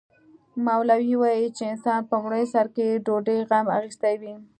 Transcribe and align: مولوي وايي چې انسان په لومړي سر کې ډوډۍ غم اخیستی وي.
مولوي 0.65 1.13
وايي 1.21 1.47
چې 1.57 1.63
انسان 1.71 1.99
په 2.09 2.15
لومړي 2.17 2.43
سر 2.53 2.65
کې 2.75 3.01
ډوډۍ 3.05 3.39
غم 3.49 3.65
اخیستی 3.77 4.13
وي. 4.21 4.35